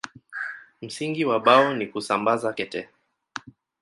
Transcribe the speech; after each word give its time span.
Msingi 0.81 1.25
wa 1.25 1.39
Bao 1.39 1.73
ni 1.73 1.87
kusambaza 1.87 2.53
kete. 2.53 2.89